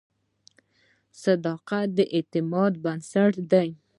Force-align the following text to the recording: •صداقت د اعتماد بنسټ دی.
•صداقت 1.23 1.87
د 1.97 1.99
اعتماد 2.15 2.73
بنسټ 2.83 3.33
دی. 3.51 3.69